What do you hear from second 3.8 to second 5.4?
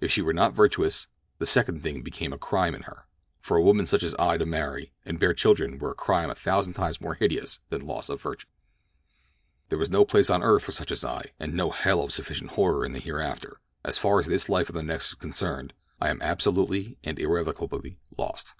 such as I to marry and bear